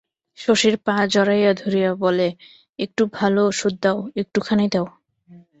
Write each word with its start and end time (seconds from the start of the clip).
শশীর 0.37 0.75
পা 0.77 0.95
জড়াইয়া 1.07 1.51
ধরিয়া 1.53 1.91
বলে, 1.95 2.27
একটু 2.79 3.03
ভালো 3.13 3.39
ওষুধ 3.45 3.73
দাও, 3.81 3.99
একটুখানি 4.15 4.65
দাও। 4.71 4.87